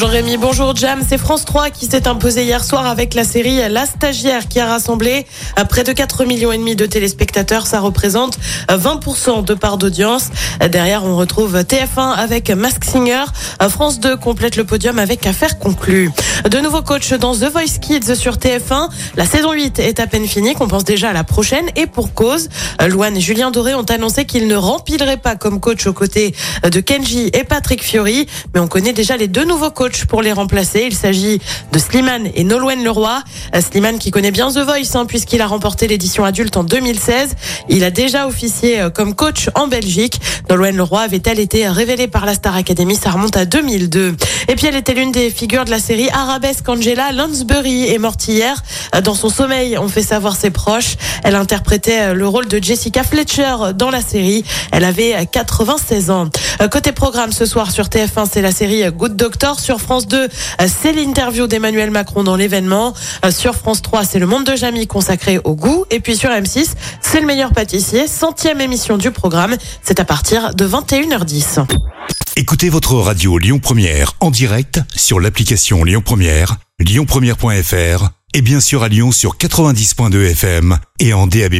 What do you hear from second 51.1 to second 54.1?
Elle interprétait le rôle de Jessica Fletcher dans la